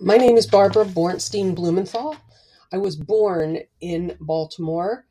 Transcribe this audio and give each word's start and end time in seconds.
My 0.00 0.16
name 0.16 0.36
is 0.36 0.46
Barbara 0.46 0.84
Bornstein 0.84 1.54
Blumenthal. 1.54 2.16
I 2.72 2.78
was 2.78 2.96
born 2.96 3.60
in 3.80 4.16
Baltimore 4.20 5.06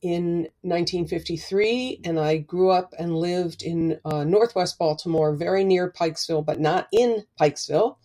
in 0.00 0.48
1953, 0.62 2.02
and 2.04 2.20
I 2.20 2.36
grew 2.38 2.70
up 2.70 2.94
and 2.98 3.16
lived 3.16 3.64
in 3.64 3.98
uh, 4.04 4.22
Northwest 4.22 4.78
Baltimore, 4.78 5.34
very 5.34 5.64
near 5.64 5.90
Pikesville, 5.90 6.46
but 6.46 6.60
not 6.60 6.86
in 6.92 7.24
Pikesville, 7.38 7.96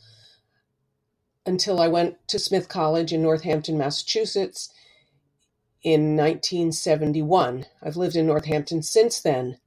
until 1.46 1.80
I 1.80 1.88
went 1.88 2.16
to 2.30 2.40
Smith 2.40 2.68
College 2.68 3.14
in 3.14 3.22
Northampton, 3.22 3.78
Massachusetts 3.78 4.74
in 5.84 6.18
1971. 6.18 7.68
I've 7.84 7.96
lived 7.98 8.16
in 8.16 8.26
Northampton 8.26 8.82
since 8.82 9.22
then. 9.22 9.60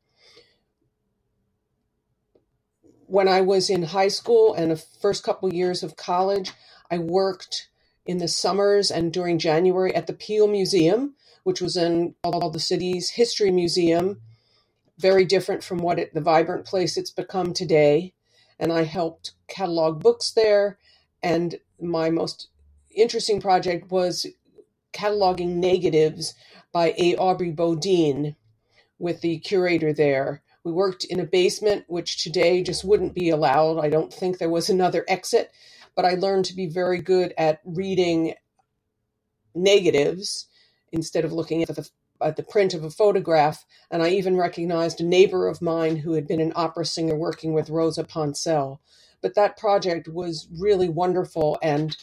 When 3.09 3.29
I 3.29 3.41
was 3.41 3.71
in 3.71 3.83
high 3.85 4.09
school 4.09 4.55
and 4.55 4.71
the 4.71 4.77
first 4.77 5.23
couple 5.23 5.53
years 5.53 5.83
of 5.83 5.97
college, 5.97 6.53
I 6.91 6.99
worked 6.99 7.69
in 8.05 8.19
the 8.19 8.29
summers 8.29 8.91
and 8.91 9.13
during 9.13 9.39
January 9.39 9.95
at 9.95 10.07
the 10.07 10.13
Peale 10.13 10.49
Museum, 10.49 11.15
which 11.45 11.61
was 11.61 11.77
in 11.77 12.17
all 12.25 12.51
the 12.51 12.59
city's 12.59 13.11
history 13.11 13.53
museum, 13.53 14.21
very 14.99 15.25
different 15.25 15.63
from 15.63 15.79
what 15.79 15.99
it, 16.01 16.15
the 16.15 16.21
vibrant 16.21 16.65
place 16.65 16.97
it's 16.97 17.11
become 17.11 17.53
today. 17.53 18.13
And 18.59 18.73
I 18.73 18.83
helped 18.83 19.33
catalog 19.47 20.03
books 20.03 20.33
there. 20.33 20.79
And 21.23 21.61
my 21.81 22.11
most 22.11 22.49
interesting 22.95 23.41
project 23.41 23.91
was 23.91 24.27
cataloging 24.93 25.57
negatives 25.57 26.35
by 26.73 26.95
A. 26.99 27.15
Aubrey 27.17 27.53
Bodine 27.53 28.35
with 28.99 29.21
the 29.21 29.39
curator 29.39 29.93
there 29.93 30.43
we 30.67 30.73
worked 30.73 31.05
in 31.05 31.21
a 31.21 31.25
basement, 31.25 31.85
which 31.87 32.25
today 32.25 32.61
just 32.61 32.85
wouldn't 32.85 33.15
be 33.15 33.31
allowed. 33.31 33.79
I 33.79 33.89
don't 33.89 34.13
think 34.13 34.39
there 34.39 34.51
was 34.51 34.69
another 34.69 35.05
exit, 35.07 35.53
but 35.95 36.05
I 36.05 36.15
learned 36.15 36.45
to 36.47 36.57
be 36.57 36.67
very 36.67 37.01
good 37.01 37.33
at 37.39 37.61
reading 37.65 38.35
negatives 39.55 40.49
instead 40.91 41.25
of 41.25 41.33
looking 41.33 41.63
at 41.63 41.69
the 41.77 41.89
at 42.21 42.35
the 42.35 42.43
print 42.43 42.75
of 42.75 42.83
a 42.83 42.91
photograph. 42.91 43.65
And 43.93 44.03
I 44.03 44.09
even 44.09 44.37
recognized 44.37 45.01
a 45.01 45.05
neighbor 45.05 45.47
of 45.47 45.63
mine 45.63 45.99
who 45.99 46.15
had 46.15 46.27
been 46.27 46.41
an 46.41 46.53
opera 46.57 46.85
singer 46.85 47.15
working 47.15 47.53
with 47.53 47.71
Rosa 47.71 48.03
Ponselle. 48.03 48.81
But 49.23 49.37
that 49.37 49.57
project 49.57 50.09
was 50.09 50.49
really 50.59 50.89
wonderful, 50.89 51.61
and 51.63 51.97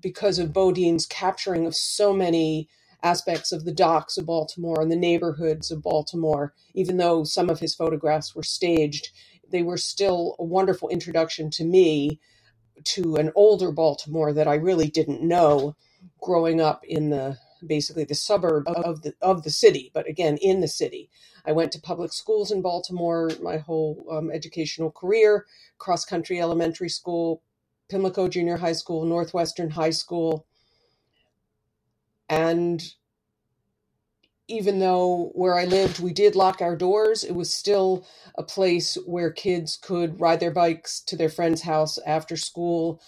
because 0.00 0.38
of 0.38 0.52
Bodine's 0.52 1.06
capturing 1.06 1.66
of 1.66 1.74
so 1.74 2.12
many 2.12 2.68
aspects 3.02 3.52
of 3.52 3.64
the 3.64 3.72
docks 3.72 4.18
of 4.18 4.26
Baltimore 4.26 4.80
and 4.80 4.90
the 4.90 4.96
neighborhoods 4.96 5.70
of 5.70 5.82
Baltimore. 5.82 6.54
Even 6.74 6.96
though 6.96 7.24
some 7.24 7.50
of 7.50 7.60
his 7.60 7.74
photographs 7.74 8.34
were 8.34 8.42
staged, 8.42 9.10
they 9.50 9.62
were 9.62 9.76
still 9.76 10.36
a 10.38 10.44
wonderful 10.44 10.88
introduction 10.88 11.50
to 11.50 11.64
me 11.64 12.20
to 12.84 13.16
an 13.16 13.30
older 13.34 13.72
Baltimore 13.72 14.32
that 14.32 14.48
I 14.48 14.54
really 14.54 14.88
didn't 14.88 15.22
know 15.22 15.76
growing 16.20 16.60
up 16.60 16.84
in 16.84 17.10
the 17.10 17.38
basically 17.66 18.04
the 18.04 18.14
suburb 18.14 18.66
of 18.68 19.02
the 19.02 19.14
of 19.20 19.42
the 19.42 19.50
city, 19.50 19.90
but 19.92 20.08
again 20.08 20.38
in 20.38 20.60
the 20.60 20.68
city. 20.68 21.10
I 21.44 21.52
went 21.52 21.72
to 21.72 21.80
public 21.80 22.12
schools 22.12 22.50
in 22.50 22.62
Baltimore 22.62 23.30
my 23.42 23.58
whole 23.58 24.04
um, 24.10 24.30
educational 24.30 24.90
career, 24.90 25.46
cross 25.78 26.04
country 26.04 26.40
elementary 26.40 26.88
school, 26.88 27.42
Pimlico 27.88 28.28
Junior 28.28 28.56
High 28.56 28.72
School, 28.72 29.04
Northwestern 29.04 29.70
High 29.70 29.90
School, 29.90 30.46
and 32.50 32.82
even 34.48 34.80
though 34.80 35.30
where 35.34 35.56
I 35.56 35.64
lived, 35.64 36.00
we 36.00 36.12
did 36.12 36.34
lock 36.34 36.60
our 36.60 36.74
doors, 36.74 37.22
it 37.22 37.36
was 37.36 37.54
still 37.54 38.04
a 38.36 38.42
place 38.42 38.98
where 39.06 39.30
kids 39.30 39.78
could 39.80 40.20
ride 40.20 40.40
their 40.40 40.50
bikes 40.50 41.00
to 41.02 41.16
their 41.16 41.28
friend's 41.28 41.62
house 41.62 41.98
after 42.04 42.36
school. 42.36 43.00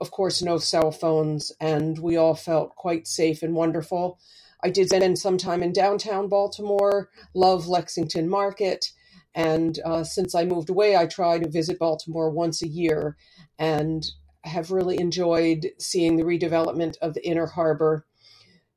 Of 0.00 0.10
course, 0.10 0.40
no 0.40 0.56
cell 0.56 0.90
phones, 0.90 1.52
and 1.60 1.98
we 1.98 2.16
all 2.16 2.34
felt 2.34 2.74
quite 2.74 3.06
safe 3.06 3.42
and 3.42 3.54
wonderful. 3.54 4.18
I 4.64 4.70
did 4.70 4.88
spend 4.88 5.18
some 5.18 5.36
time 5.36 5.62
in 5.62 5.72
downtown 5.72 6.28
Baltimore, 6.28 7.10
love 7.34 7.68
Lexington 7.68 8.28
Market, 8.28 8.90
and 9.34 9.78
uh, 9.84 10.04
since 10.04 10.34
I 10.34 10.44
moved 10.44 10.70
away, 10.70 10.96
I 10.96 11.06
try 11.06 11.38
to 11.38 11.50
visit 11.50 11.78
Baltimore 11.78 12.30
once 12.30 12.62
a 12.62 12.68
year 12.68 13.16
and 13.58 14.04
have 14.44 14.70
really 14.70 14.98
enjoyed 14.98 15.68
seeing 15.78 16.16
the 16.16 16.24
redevelopment 16.24 16.96
of 17.02 17.12
the 17.12 17.26
Inner 17.28 17.46
Harbor 17.46 18.06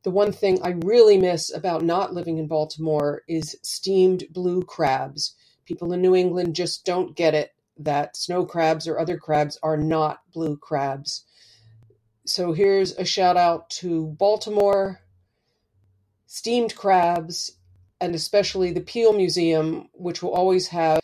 the 0.04 0.12
one 0.12 0.32
thing 0.32 0.60
I 0.64 0.76
really 0.84 1.18
miss 1.18 1.54
about 1.54 1.84
not 1.84 2.14
living 2.14 2.38
in 2.38 2.48
Baltimore 2.48 3.22
is 3.28 3.58
steamed 3.64 4.26
blue 4.32 4.64
crabs. 4.64 5.36
People 5.66 5.94
in 5.94 6.02
New 6.02 6.16
England 6.16 6.56
just 6.56 6.86
don't 6.86 7.16
get 7.16 7.34
it 7.34 7.54
that 7.78 8.16
snow 8.18 8.46
crabs 8.46 8.88
or 8.88 9.00
other 9.00 9.18
crabs 9.18 9.58
are 9.64 9.78
not 9.78 10.22
blue 10.34 10.58
crabs. 10.58 11.26
So 12.26 12.54
here's 12.54 12.94
a 12.98 13.06
shout 13.06 13.38
out 13.38 13.70
to 13.82 14.08
Baltimore, 14.08 15.02
steamed 16.28 16.76
crabs, 16.76 17.52
and 18.00 18.16
especially 18.16 18.72
the 18.72 18.82
Peale 18.82 19.14
Museum, 19.14 19.90
which 19.94 20.22
will 20.22 20.34
always 20.34 20.68
have 20.70 21.02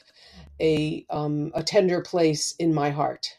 a 0.59 1.05
um, 1.09 1.51
a 1.53 1.63
tender 1.63 2.01
place 2.01 2.55
in 2.57 2.73
my 2.73 2.89
heart. 2.89 3.36